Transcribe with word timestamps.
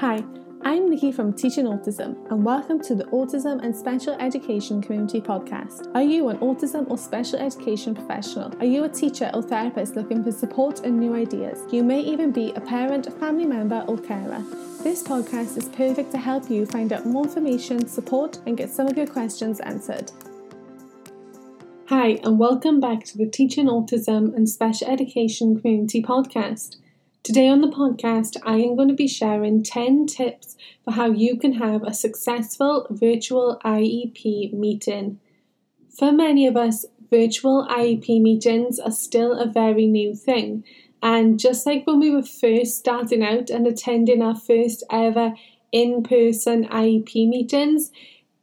Hi, 0.00 0.24
I'm 0.62 0.88
Nikki 0.88 1.12
from 1.12 1.34
Teaching 1.34 1.66
Autism, 1.66 2.16
and 2.30 2.42
welcome 2.42 2.80
to 2.84 2.94
the 2.94 3.04
Autism 3.04 3.62
and 3.62 3.76
Special 3.76 4.14
Education 4.14 4.80
Community 4.80 5.20
Podcast. 5.20 5.94
Are 5.94 6.00
you 6.00 6.30
an 6.30 6.38
autism 6.38 6.88
or 6.90 6.96
special 6.96 7.38
education 7.38 7.94
professional? 7.94 8.50
Are 8.60 8.64
you 8.64 8.84
a 8.84 8.88
teacher 8.88 9.30
or 9.34 9.42
therapist 9.42 9.96
looking 9.96 10.24
for 10.24 10.32
support 10.32 10.86
and 10.86 10.98
new 10.98 11.14
ideas? 11.14 11.70
You 11.70 11.84
may 11.84 12.00
even 12.00 12.32
be 12.32 12.50
a 12.52 12.62
parent, 12.62 13.12
family 13.20 13.44
member, 13.44 13.84
or 13.88 13.98
carer. 13.98 14.42
This 14.82 15.02
podcast 15.02 15.58
is 15.58 15.68
perfect 15.68 16.12
to 16.12 16.16
help 16.16 16.48
you 16.48 16.64
find 16.64 16.94
out 16.94 17.04
more 17.04 17.24
information, 17.24 17.86
support, 17.86 18.38
and 18.46 18.56
get 18.56 18.70
some 18.70 18.86
of 18.86 18.96
your 18.96 19.06
questions 19.06 19.60
answered. 19.60 20.10
Hi, 21.88 22.18
and 22.24 22.38
welcome 22.38 22.80
back 22.80 23.04
to 23.04 23.18
the 23.18 23.28
Teaching 23.28 23.66
Autism 23.66 24.34
and 24.34 24.48
Special 24.48 24.88
Education 24.88 25.60
Community 25.60 26.00
Podcast. 26.00 26.76
Today 27.22 27.48
on 27.48 27.60
the 27.60 27.68
podcast, 27.68 28.38
I 28.46 28.54
am 28.60 28.76
going 28.76 28.88
to 28.88 28.94
be 28.94 29.06
sharing 29.06 29.62
10 29.62 30.06
tips 30.06 30.56
for 30.82 30.92
how 30.92 31.10
you 31.10 31.36
can 31.36 31.52
have 31.52 31.82
a 31.82 31.92
successful 31.92 32.86
virtual 32.88 33.60
IEP 33.62 34.54
meeting. 34.54 35.20
For 35.90 36.12
many 36.12 36.46
of 36.46 36.56
us, 36.56 36.86
virtual 37.10 37.66
IEP 37.68 38.22
meetings 38.22 38.78
are 38.78 38.90
still 38.90 39.38
a 39.38 39.46
very 39.46 39.86
new 39.86 40.14
thing. 40.14 40.64
And 41.02 41.38
just 41.38 41.66
like 41.66 41.86
when 41.86 42.00
we 42.00 42.10
were 42.10 42.22
first 42.22 42.78
starting 42.78 43.22
out 43.22 43.50
and 43.50 43.66
attending 43.66 44.22
our 44.22 44.34
first 44.34 44.82
ever 44.90 45.34
in 45.72 46.02
person 46.02 46.64
IEP 46.68 47.28
meetings, 47.28 47.92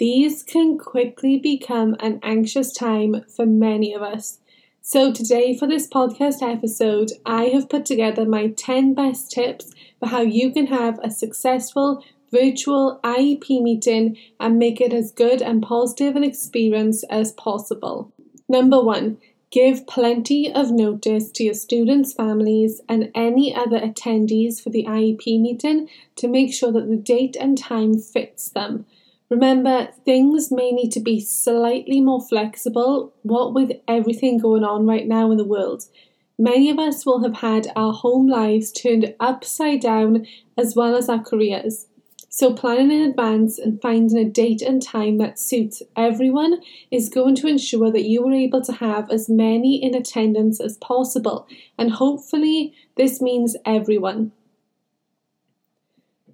these 0.00 0.42
can 0.42 0.78
quickly 0.78 1.38
become 1.38 1.94
an 2.00 2.18
anxious 2.24 2.72
time 2.72 3.24
for 3.28 3.46
many 3.46 3.94
of 3.94 4.02
us. 4.02 4.40
So, 4.86 5.10
today 5.10 5.56
for 5.56 5.66
this 5.66 5.88
podcast 5.88 6.42
episode, 6.42 7.12
I 7.24 7.44
have 7.44 7.70
put 7.70 7.86
together 7.86 8.26
my 8.26 8.48
10 8.48 8.92
best 8.92 9.30
tips 9.30 9.72
for 9.98 10.10
how 10.10 10.20
you 10.20 10.52
can 10.52 10.66
have 10.66 11.00
a 11.02 11.10
successful 11.10 12.04
virtual 12.30 13.00
IEP 13.02 13.62
meeting 13.62 14.18
and 14.38 14.58
make 14.58 14.82
it 14.82 14.92
as 14.92 15.10
good 15.10 15.40
and 15.40 15.62
positive 15.62 16.16
an 16.16 16.22
experience 16.22 17.02
as 17.04 17.32
possible. 17.32 18.12
Number 18.46 18.78
one, 18.78 19.16
give 19.50 19.86
plenty 19.86 20.52
of 20.52 20.70
notice 20.70 21.30
to 21.30 21.44
your 21.44 21.54
students' 21.54 22.12
families 22.12 22.82
and 22.86 23.10
any 23.14 23.54
other 23.54 23.80
attendees 23.80 24.62
for 24.62 24.68
the 24.68 24.84
IEP 24.84 25.40
meeting 25.40 25.88
to 26.16 26.28
make 26.28 26.52
sure 26.52 26.72
that 26.72 26.90
the 26.90 26.96
date 26.96 27.38
and 27.40 27.56
time 27.56 27.98
fits 27.98 28.50
them. 28.50 28.84
Remember, 29.30 29.88
things 30.04 30.52
may 30.52 30.70
need 30.70 30.90
to 30.92 31.00
be 31.00 31.20
slightly 31.20 32.00
more 32.00 32.20
flexible, 32.20 33.14
what 33.22 33.54
with 33.54 33.72
everything 33.88 34.38
going 34.38 34.64
on 34.64 34.86
right 34.86 35.06
now 35.06 35.30
in 35.30 35.38
the 35.38 35.44
world. 35.44 35.84
Many 36.38 36.68
of 36.68 36.78
us 36.78 37.06
will 37.06 37.22
have 37.22 37.36
had 37.36 37.68
our 37.76 37.92
home 37.92 38.26
lives 38.26 38.72
turned 38.72 39.14
upside 39.20 39.80
down 39.80 40.26
as 40.58 40.74
well 40.74 40.96
as 40.96 41.08
our 41.08 41.22
careers. 41.22 41.86
So, 42.28 42.52
planning 42.52 42.90
in 42.90 43.08
advance 43.08 43.60
and 43.60 43.80
finding 43.80 44.18
a 44.18 44.24
date 44.24 44.60
and 44.60 44.82
time 44.82 45.18
that 45.18 45.38
suits 45.38 45.84
everyone 45.94 46.60
is 46.90 47.08
going 47.08 47.36
to 47.36 47.46
ensure 47.46 47.92
that 47.92 48.08
you 48.08 48.26
are 48.26 48.32
able 48.32 48.60
to 48.62 48.72
have 48.72 49.08
as 49.08 49.28
many 49.28 49.80
in 49.80 49.94
attendance 49.94 50.60
as 50.60 50.76
possible, 50.78 51.46
and 51.78 51.92
hopefully, 51.92 52.74
this 52.96 53.22
means 53.22 53.56
everyone. 53.64 54.32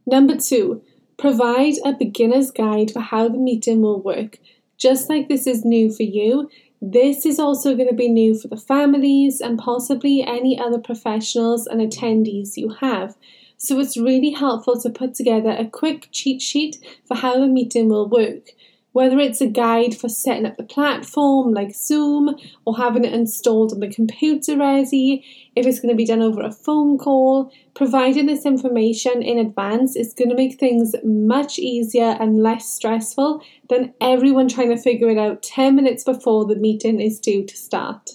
Number 0.06 0.38
two, 0.38 0.82
Provide 1.20 1.74
a 1.84 1.92
beginner's 1.92 2.50
guide 2.50 2.90
for 2.90 3.00
how 3.00 3.28
the 3.28 3.36
meeting 3.36 3.82
will 3.82 4.00
work. 4.00 4.38
Just 4.78 5.10
like 5.10 5.28
this 5.28 5.46
is 5.46 5.66
new 5.66 5.92
for 5.92 6.02
you, 6.02 6.48
this 6.80 7.26
is 7.26 7.38
also 7.38 7.76
going 7.76 7.90
to 7.90 7.94
be 7.94 8.08
new 8.08 8.34
for 8.34 8.48
the 8.48 8.56
families 8.56 9.42
and 9.42 9.58
possibly 9.58 10.24
any 10.26 10.58
other 10.58 10.78
professionals 10.78 11.66
and 11.66 11.82
attendees 11.82 12.56
you 12.56 12.70
have. 12.80 13.18
So 13.58 13.78
it's 13.78 13.98
really 13.98 14.30
helpful 14.30 14.80
to 14.80 14.88
put 14.88 15.12
together 15.12 15.50
a 15.50 15.66
quick 15.68 16.08
cheat 16.10 16.40
sheet 16.40 16.78
for 17.04 17.18
how 17.18 17.38
the 17.38 17.46
meeting 17.46 17.90
will 17.90 18.08
work 18.08 18.52
whether 18.92 19.18
it's 19.18 19.40
a 19.40 19.46
guide 19.46 19.96
for 19.96 20.08
setting 20.08 20.46
up 20.46 20.56
the 20.56 20.64
platform 20.64 21.52
like 21.52 21.74
Zoom 21.74 22.34
or 22.64 22.76
having 22.76 23.04
it 23.04 23.12
installed 23.12 23.72
on 23.72 23.80
the 23.80 23.92
computer 23.92 24.56
ready, 24.56 25.24
if 25.54 25.66
it's 25.66 25.80
going 25.80 25.90
to 25.90 25.96
be 25.96 26.04
done 26.04 26.22
over 26.22 26.42
a 26.42 26.50
phone 26.50 26.98
call, 26.98 27.52
providing 27.74 28.26
this 28.26 28.44
information 28.44 29.22
in 29.22 29.38
advance 29.38 29.94
is 29.94 30.12
going 30.14 30.30
to 30.30 30.36
make 30.36 30.58
things 30.58 30.94
much 31.04 31.58
easier 31.58 32.16
and 32.20 32.42
less 32.42 32.68
stressful 32.68 33.42
than 33.68 33.94
everyone 34.00 34.48
trying 34.48 34.70
to 34.70 34.76
figure 34.76 35.08
it 35.08 35.18
out 35.18 35.42
10 35.42 35.76
minutes 35.76 36.02
before 36.02 36.44
the 36.44 36.56
meeting 36.56 37.00
is 37.00 37.20
due 37.20 37.44
to 37.46 37.56
start. 37.56 38.10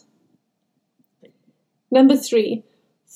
Number 1.89 2.17
three, 2.17 2.63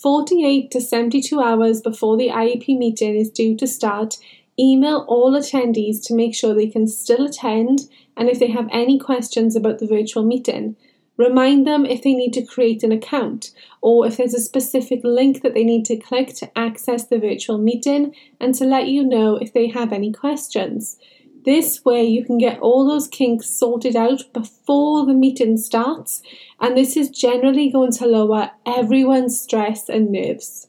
48 0.02 0.72
to 0.72 0.80
72 0.80 1.42
hours 1.42 1.82
before 1.82 2.16
the 2.16 2.30
IEP 2.30 2.78
meeting 2.78 3.18
is 3.18 3.30
due 3.30 3.58
to 3.58 3.68
start, 3.68 4.18
Email 4.60 5.06
all 5.08 5.32
attendees 5.32 6.06
to 6.08 6.14
make 6.14 6.36
sure 6.36 6.54
they 6.54 6.68
can 6.68 6.86
still 6.86 7.26
attend 7.26 7.90
and 8.18 8.28
if 8.28 8.40
they 8.40 8.50
have 8.50 8.68
any 8.72 9.00
questions 9.00 9.56
about 9.56 9.80
the 9.80 9.88
virtual 9.88 10.24
meeting. 10.24 10.76
Remind 11.16 11.66
them 11.66 11.86
if 11.86 12.02
they 12.02 12.14
need 12.14 12.34
to 12.34 12.46
create 12.46 12.84
an 12.84 12.92
account 12.92 13.52
or 13.82 14.06
if 14.06 14.18
there's 14.18 14.34
a 14.34 14.40
specific 14.40 15.02
link 15.04 15.42
that 15.42 15.54
they 15.54 15.64
need 15.64 15.86
to 15.86 15.98
click 15.98 16.34
to 16.36 16.58
access 16.58 17.06
the 17.06 17.20
virtual 17.20 17.58
meeting 17.58 18.14
and 18.40 18.54
to 18.56 18.66
let 18.66 18.88
you 18.88 19.04
know 19.04 19.36
if 19.36 19.54
they 19.54 19.68
have 19.68 19.94
any 19.94 20.12
questions. 20.12 20.98
This 21.46 21.84
way, 21.86 22.06
you 22.06 22.26
can 22.26 22.38
get 22.38 22.60
all 22.60 22.88
those 22.88 23.08
kinks 23.08 23.50
sorted 23.50 23.96
out 23.96 24.24
before 24.34 25.06
the 25.06 25.14
meeting 25.14 25.58
starts, 25.58 26.22
and 26.60 26.76
this 26.76 26.98
is 26.98 27.10
generally 27.10 27.70
going 27.70 27.92
to 27.94 28.06
lower 28.06 28.52
everyone's 28.66 29.40
stress 29.40 29.88
and 29.88 30.12
nerves. 30.12 30.68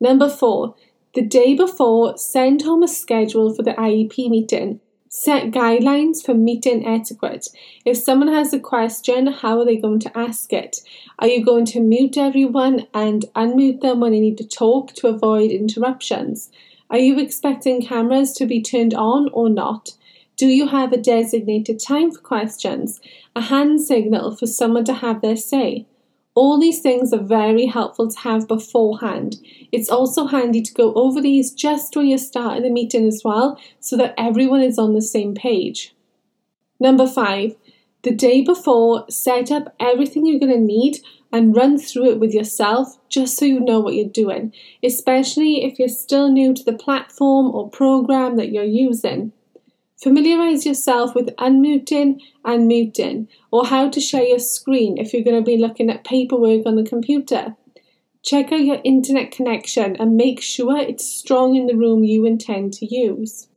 Number 0.00 0.28
four, 0.28 0.76
the 1.14 1.22
day 1.22 1.54
before, 1.54 2.16
send 2.16 2.62
home 2.62 2.82
a 2.82 2.88
schedule 2.88 3.52
for 3.52 3.62
the 3.62 3.72
IEP 3.72 4.30
meeting. 4.30 4.80
Set 5.08 5.50
guidelines 5.50 6.24
for 6.24 6.34
meeting 6.34 6.86
etiquette. 6.86 7.48
If 7.84 7.96
someone 7.96 8.32
has 8.32 8.52
a 8.52 8.60
question, 8.60 9.26
how 9.26 9.58
are 9.58 9.64
they 9.64 9.76
going 9.76 9.98
to 10.00 10.16
ask 10.16 10.52
it? 10.52 10.78
Are 11.18 11.26
you 11.26 11.44
going 11.44 11.64
to 11.66 11.80
mute 11.80 12.16
everyone 12.16 12.86
and 12.94 13.24
unmute 13.34 13.80
them 13.80 13.98
when 13.98 14.12
they 14.12 14.20
need 14.20 14.38
to 14.38 14.46
talk 14.46 14.92
to 14.94 15.08
avoid 15.08 15.50
interruptions? 15.50 16.52
Are 16.90 16.98
you 16.98 17.18
expecting 17.18 17.82
cameras 17.82 18.32
to 18.34 18.46
be 18.46 18.62
turned 18.62 18.94
on 18.94 19.28
or 19.32 19.48
not? 19.48 19.96
Do 20.36 20.46
you 20.46 20.68
have 20.68 20.92
a 20.92 20.96
designated 20.96 21.80
time 21.80 22.12
for 22.12 22.20
questions? 22.20 23.00
A 23.34 23.40
hand 23.40 23.80
signal 23.80 24.36
for 24.36 24.46
someone 24.46 24.84
to 24.84 24.94
have 24.94 25.22
their 25.22 25.36
say? 25.36 25.86
All 26.34 26.60
these 26.60 26.80
things 26.80 27.12
are 27.12 27.22
very 27.22 27.66
helpful 27.66 28.08
to 28.08 28.18
have 28.20 28.46
beforehand. 28.46 29.36
It's 29.72 29.90
also 29.90 30.26
handy 30.26 30.62
to 30.62 30.72
go 30.74 30.94
over 30.94 31.20
these 31.20 31.52
just 31.52 31.96
when 31.96 32.06
you're 32.06 32.18
starting 32.18 32.62
the 32.62 32.70
meeting 32.70 33.06
as 33.06 33.22
well, 33.24 33.60
so 33.80 33.96
that 33.96 34.14
everyone 34.16 34.62
is 34.62 34.78
on 34.78 34.94
the 34.94 35.02
same 35.02 35.34
page. 35.34 35.94
Number 36.78 37.06
five, 37.06 37.56
the 38.02 38.14
day 38.14 38.42
before, 38.42 39.04
set 39.10 39.50
up 39.50 39.74
everything 39.78 40.24
you're 40.24 40.40
going 40.40 40.52
to 40.52 40.58
need 40.58 40.98
and 41.32 41.54
run 41.54 41.78
through 41.78 42.10
it 42.10 42.20
with 42.20 42.32
yourself 42.32 42.96
just 43.08 43.36
so 43.36 43.44
you 43.44 43.60
know 43.60 43.80
what 43.80 43.94
you're 43.94 44.08
doing, 44.08 44.52
especially 44.82 45.64
if 45.64 45.78
you're 45.78 45.88
still 45.88 46.30
new 46.30 46.54
to 46.54 46.64
the 46.64 46.72
platform 46.72 47.54
or 47.54 47.68
program 47.68 48.36
that 48.36 48.50
you're 48.50 48.64
using. 48.64 49.32
Familiarise 50.02 50.64
yourself 50.64 51.14
with 51.14 51.36
unmuting 51.36 52.20
and 52.42 52.66
muting, 52.66 53.28
or 53.50 53.66
how 53.66 53.90
to 53.90 54.00
share 54.00 54.24
your 54.24 54.38
screen 54.38 54.96
if 54.96 55.12
you're 55.12 55.22
going 55.22 55.36
to 55.36 55.42
be 55.42 55.58
looking 55.58 55.90
at 55.90 56.04
paperwork 56.04 56.64
on 56.64 56.76
the 56.76 56.88
computer. 56.88 57.54
Check 58.22 58.50
out 58.50 58.64
your 58.64 58.80
internet 58.82 59.30
connection 59.30 59.96
and 59.96 60.16
make 60.16 60.40
sure 60.40 60.78
it's 60.78 61.06
strong 61.06 61.54
in 61.54 61.66
the 61.66 61.76
room 61.76 62.02
you 62.02 62.24
intend 62.24 62.72
to 62.74 62.86
use. 62.86 63.48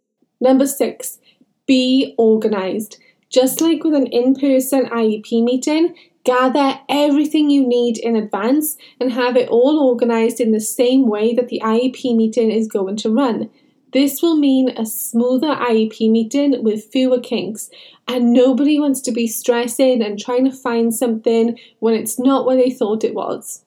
Number 0.41 0.67
six, 0.67 1.17
be 1.65 2.13
organised. 2.19 2.99
Just 3.29 3.61
like 3.61 3.85
with 3.85 3.93
an 3.93 4.07
in 4.07 4.35
person 4.35 4.85
IEP 4.87 5.43
meeting, 5.43 5.95
gather 6.25 6.79
everything 6.89 7.49
you 7.49 7.65
need 7.65 7.97
in 7.97 8.17
advance 8.17 8.77
and 8.99 9.13
have 9.13 9.37
it 9.37 9.47
all 9.47 9.81
organised 9.89 10.41
in 10.41 10.51
the 10.51 10.59
same 10.59 11.07
way 11.07 11.33
that 11.33 11.47
the 11.47 11.61
IEP 11.63 12.15
meeting 12.15 12.51
is 12.51 12.67
going 12.67 12.97
to 12.97 13.09
run. 13.09 13.49
This 13.93 14.23
will 14.23 14.35
mean 14.35 14.69
a 14.69 14.87
smoother 14.87 15.55
IEP 15.55 16.09
meeting 16.09 16.63
with 16.63 16.91
fewer 16.91 17.19
kinks, 17.19 17.69
and 18.07 18.33
nobody 18.33 18.79
wants 18.79 18.99
to 19.01 19.11
be 19.11 19.27
stressing 19.27 20.01
and 20.01 20.19
trying 20.19 20.45
to 20.45 20.51
find 20.51 20.93
something 20.93 21.59
when 21.79 21.93
it's 21.93 22.19
not 22.19 22.45
what 22.45 22.57
they 22.57 22.71
thought 22.71 23.03
it 23.03 23.13
was. 23.13 23.63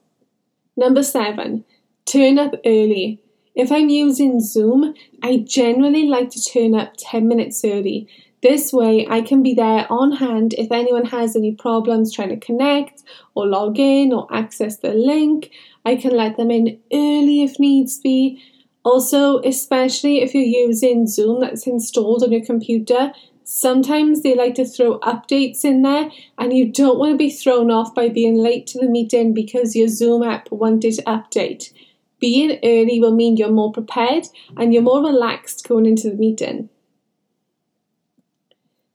Number 0.77 1.05
seven, 1.05 1.65
turn 2.05 2.39
up 2.41 2.55
early. 2.67 3.21
If 3.55 3.71
I'm 3.71 3.89
using 3.89 4.41
Zoom, 4.41 4.95
I 5.23 5.39
generally 5.39 6.07
like 6.07 6.31
to 6.31 6.45
turn 6.45 6.75
up 6.75 6.95
10 6.99 7.27
minutes 7.29 7.65
early. 7.65 8.09
This 8.43 8.73
way, 8.73 9.07
I 9.09 9.23
can 9.23 9.43
be 9.43 9.55
there 9.55 9.87
on 9.91 10.13
hand 10.13 10.55
if 10.59 10.71
anyone 10.71 11.07
has 11.07 11.37
any 11.37 11.53
problems 11.53 12.13
trying 12.13 12.29
to 12.29 12.37
connect 12.37 13.03
or 13.35 13.47
log 13.47 13.79
in 13.79 14.13
or 14.13 14.27
access 14.31 14.77
the 14.77 14.93
link. 14.93 15.51
I 15.85 15.97
can 15.97 16.15
let 16.15 16.37
them 16.37 16.51
in 16.51 16.81
early 16.93 17.43
if 17.43 17.59
needs 17.59 17.99
be 17.99 18.43
also, 18.87 19.41
especially 19.41 20.23
if 20.23 20.33
you're 20.33 20.45
using 20.45 21.09
Zoom 21.09 21.41
that's 21.41 21.67
installed 21.67 22.23
on 22.23 22.31
your 22.31 22.45
computer, 22.45 23.11
sometimes 23.43 24.23
they 24.23 24.37
like 24.37 24.55
to 24.55 24.65
throw 24.65 25.01
updates 25.01 25.65
in 25.65 25.83
there, 25.83 26.09
and 26.39 26.57
you 26.57 26.71
don't 26.71 26.97
want 26.97 27.11
to 27.11 27.19
be 27.19 27.29
thrown 27.29 27.69
off 27.69 27.93
by 27.97 28.09
being 28.09 28.37
late 28.37 28.69
to 28.69 28.79
the 28.79 28.89
meeting 28.89 29.35
because 29.35 29.75
your 29.75 29.89
Zoom 29.89 30.23
app 30.23 30.53
wanted 30.53 30.95
to 30.95 31.03
update. 31.03 31.73
Being 32.21 32.61
early 32.63 33.01
will 33.01 33.13
mean 33.13 33.37
you're 33.37 33.51
more 33.51 33.73
prepared 33.73 34.29
and 34.57 34.73
you're 34.73 34.83
more 34.85 35.03
relaxed 35.03 35.67
going 35.67 35.87
into 35.87 36.09
the 36.09 36.17
meeting. 36.17 36.69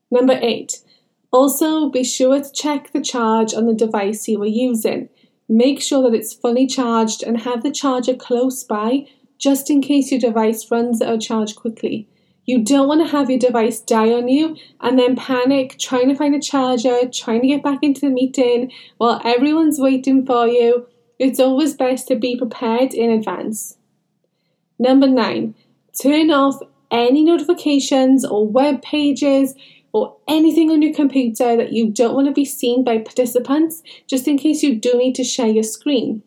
Number 0.09 0.39
eight, 0.41 0.79
also 1.31 1.89
be 1.89 2.05
sure 2.05 2.41
to 2.41 2.51
check 2.53 2.93
the 2.93 3.01
charge 3.01 3.53
on 3.53 3.65
the 3.65 3.73
device 3.73 4.25
you 4.29 4.41
are 4.41 4.45
using. 4.45 5.09
Make 5.49 5.81
sure 5.81 6.09
that 6.09 6.17
it's 6.17 6.33
fully 6.33 6.65
charged 6.65 7.23
and 7.23 7.41
have 7.41 7.61
the 7.61 7.71
charger 7.71 8.15
close 8.15 8.63
by 8.63 9.05
just 9.41 9.71
in 9.71 9.81
case 9.81 10.11
your 10.11 10.19
device 10.19 10.69
runs 10.69 11.01
out 11.01 11.15
of 11.15 11.19
charge 11.19 11.55
quickly. 11.55 12.07
You 12.45 12.63
don't 12.63 12.87
want 12.87 13.01
to 13.01 13.11
have 13.11 13.29
your 13.29 13.39
device 13.39 13.79
die 13.79 14.11
on 14.11 14.27
you 14.27 14.55
and 14.79 14.97
then 14.97 15.15
panic 15.15 15.77
trying 15.79 16.09
to 16.09 16.15
find 16.15 16.35
a 16.35 16.39
charger, 16.39 17.09
trying 17.09 17.41
to 17.41 17.47
get 17.47 17.63
back 17.63 17.79
into 17.81 18.01
the 18.01 18.09
meeting 18.09 18.71
while 18.97 19.19
everyone's 19.25 19.79
waiting 19.79 20.25
for 20.25 20.47
you. 20.47 20.87
It's 21.17 21.39
always 21.39 21.75
best 21.75 22.07
to 22.07 22.15
be 22.15 22.37
prepared 22.37 22.93
in 22.93 23.09
advance. 23.11 23.77
Number 24.77 25.07
nine, 25.07 25.55
turn 26.01 26.29
off 26.29 26.59
any 26.91 27.23
notifications 27.23 28.25
or 28.25 28.47
web 28.47 28.81
pages 28.81 29.55
or 29.93 30.17
anything 30.27 30.71
on 30.71 30.81
your 30.81 30.93
computer 30.93 31.57
that 31.57 31.73
you 31.73 31.89
don't 31.89 32.15
want 32.15 32.27
to 32.27 32.33
be 32.33 32.45
seen 32.45 32.83
by 32.83 32.97
participants, 32.97 33.81
just 34.07 34.27
in 34.27 34.37
case 34.37 34.63
you 34.63 34.75
do 34.75 34.93
need 34.97 35.15
to 35.15 35.23
share 35.23 35.47
your 35.47 35.63
screen. 35.63 36.23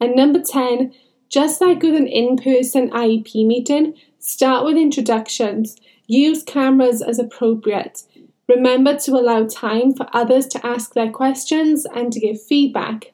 And 0.00 0.14
number 0.14 0.40
10, 0.40 0.92
just 1.28 1.60
like 1.60 1.82
with 1.82 1.94
an 1.94 2.06
in 2.06 2.36
person 2.36 2.90
IEP 2.90 3.46
meeting, 3.46 3.94
start 4.18 4.64
with 4.64 4.76
introductions. 4.76 5.76
Use 6.06 6.42
cameras 6.42 7.02
as 7.02 7.18
appropriate. 7.18 8.02
Remember 8.48 8.96
to 8.96 9.12
allow 9.12 9.46
time 9.46 9.92
for 9.92 10.06
others 10.14 10.46
to 10.48 10.66
ask 10.66 10.94
their 10.94 11.10
questions 11.10 11.86
and 11.94 12.12
to 12.12 12.20
give 12.20 12.42
feedback. 12.42 13.12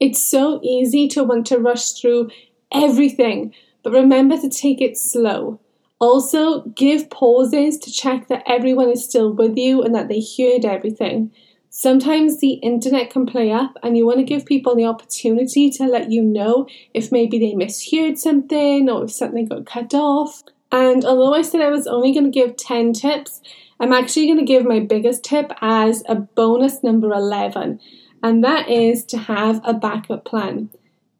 It's 0.00 0.28
so 0.28 0.60
easy 0.64 1.06
to 1.08 1.22
want 1.22 1.46
to 1.46 1.58
rush 1.58 1.92
through 1.92 2.30
everything, 2.74 3.54
but 3.84 3.92
remember 3.92 4.36
to 4.38 4.48
take 4.48 4.80
it 4.80 4.98
slow. 4.98 5.60
Also, 6.00 6.62
give 6.70 7.08
pauses 7.10 7.78
to 7.78 7.92
check 7.92 8.26
that 8.26 8.42
everyone 8.44 8.90
is 8.90 9.04
still 9.04 9.32
with 9.32 9.56
you 9.56 9.82
and 9.82 9.94
that 9.94 10.08
they 10.08 10.20
heard 10.36 10.64
everything. 10.64 11.30
Sometimes 11.74 12.38
the 12.38 12.52
internet 12.56 13.08
can 13.08 13.24
play 13.24 13.50
up, 13.50 13.78
and 13.82 13.96
you 13.96 14.04
want 14.04 14.18
to 14.18 14.24
give 14.24 14.44
people 14.44 14.76
the 14.76 14.84
opportunity 14.84 15.70
to 15.70 15.84
let 15.84 16.12
you 16.12 16.20
know 16.20 16.66
if 16.92 17.10
maybe 17.10 17.38
they 17.38 17.54
misheard 17.54 18.18
something 18.18 18.90
or 18.90 19.04
if 19.04 19.10
something 19.10 19.46
got 19.46 19.64
cut 19.64 19.94
off. 19.94 20.42
And 20.70 21.02
although 21.02 21.32
I 21.32 21.40
said 21.40 21.62
I 21.62 21.70
was 21.70 21.86
only 21.86 22.12
going 22.12 22.30
to 22.30 22.30
give 22.30 22.58
10 22.58 22.92
tips, 22.92 23.40
I'm 23.80 23.94
actually 23.94 24.26
going 24.26 24.38
to 24.38 24.44
give 24.44 24.66
my 24.66 24.80
biggest 24.80 25.24
tip 25.24 25.50
as 25.62 26.04
a 26.10 26.14
bonus 26.14 26.82
number 26.82 27.10
11, 27.10 27.80
and 28.22 28.44
that 28.44 28.68
is 28.68 29.02
to 29.06 29.16
have 29.16 29.62
a 29.64 29.72
backup 29.72 30.26
plan. 30.26 30.68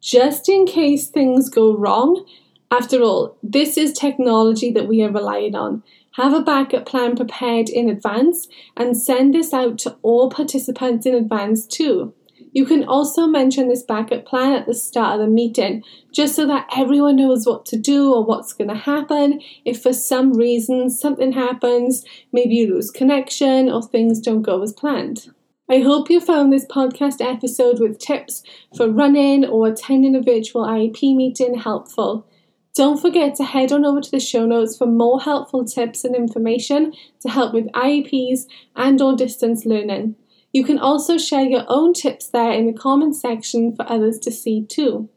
Just 0.02 0.50
in 0.50 0.66
case 0.66 1.08
things 1.08 1.48
go 1.48 1.74
wrong, 1.74 2.26
after 2.72 3.02
all, 3.02 3.36
this 3.42 3.76
is 3.76 3.92
technology 3.92 4.70
that 4.70 4.88
we 4.88 5.02
are 5.02 5.12
relying 5.12 5.54
on. 5.54 5.82
Have 6.12 6.32
a 6.32 6.40
backup 6.40 6.86
plan 6.86 7.16
prepared 7.16 7.68
in 7.68 7.90
advance 7.90 8.48
and 8.78 8.96
send 8.96 9.34
this 9.34 9.52
out 9.52 9.78
to 9.80 9.98
all 10.00 10.30
participants 10.30 11.04
in 11.04 11.14
advance 11.14 11.66
too. 11.66 12.14
You 12.54 12.64
can 12.64 12.84
also 12.84 13.26
mention 13.26 13.68
this 13.68 13.82
backup 13.82 14.24
plan 14.24 14.54
at 14.54 14.66
the 14.66 14.72
start 14.72 15.20
of 15.20 15.26
the 15.26 15.30
meeting, 15.30 15.82
just 16.12 16.34
so 16.34 16.46
that 16.46 16.66
everyone 16.74 17.16
knows 17.16 17.46
what 17.46 17.66
to 17.66 17.76
do 17.76 18.10
or 18.10 18.24
what's 18.24 18.54
going 18.54 18.68
to 18.68 18.74
happen. 18.74 19.42
If 19.66 19.82
for 19.82 19.92
some 19.92 20.32
reason 20.32 20.88
something 20.88 21.32
happens, 21.32 22.06
maybe 22.32 22.54
you 22.54 22.74
lose 22.74 22.90
connection 22.90 23.70
or 23.70 23.82
things 23.82 24.18
don't 24.18 24.40
go 24.40 24.62
as 24.62 24.72
planned. 24.72 25.30
I 25.68 25.80
hope 25.80 26.08
you 26.08 26.20
found 26.20 26.50
this 26.50 26.66
podcast 26.66 27.20
episode 27.20 27.80
with 27.80 27.98
tips 27.98 28.42
for 28.74 28.88
running 28.88 29.44
or 29.44 29.68
attending 29.68 30.16
a 30.16 30.22
virtual 30.22 30.64
IEP 30.64 31.14
meeting 31.14 31.54
helpful. 31.54 32.26
Don't 32.74 33.00
forget 33.00 33.34
to 33.36 33.44
head 33.44 33.70
on 33.70 33.84
over 33.84 34.00
to 34.00 34.10
the 34.10 34.20
show 34.20 34.46
notes 34.46 34.76
for 34.76 34.86
more 34.86 35.20
helpful 35.20 35.64
tips 35.64 36.04
and 36.04 36.16
information 36.16 36.94
to 37.20 37.28
help 37.28 37.52
with 37.52 37.66
IEPs 37.72 38.46
and 38.74 39.00
or 39.00 39.14
distance 39.14 39.66
learning. 39.66 40.16
You 40.52 40.64
can 40.64 40.78
also 40.78 41.18
share 41.18 41.44
your 41.44 41.64
own 41.68 41.92
tips 41.92 42.28
there 42.28 42.52
in 42.52 42.66
the 42.66 42.72
comment 42.72 43.16
section 43.16 43.74
for 43.76 43.90
others 43.90 44.18
to 44.20 44.30
see 44.30 44.64
too. 44.64 45.10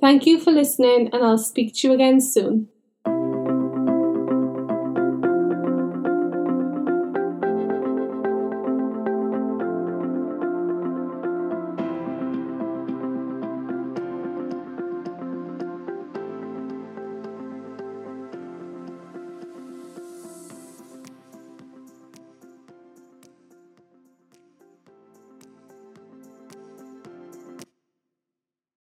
Thank 0.00 0.26
you 0.26 0.38
for 0.40 0.52
listening 0.52 1.10
and 1.12 1.24
I'll 1.24 1.38
speak 1.38 1.74
to 1.76 1.88
you 1.88 1.94
again 1.94 2.20
soon. 2.20 2.68